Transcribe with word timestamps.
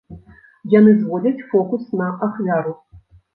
Яны 0.75 0.93
зводзяць 1.01 1.45
фокус 1.51 1.83
на 2.01 2.09
ахвяру. 2.29 2.73